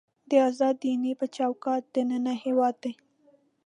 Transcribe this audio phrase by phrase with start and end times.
[0.29, 2.93] د ازاد دینۍ په چوکاټ دننه هېواد دی.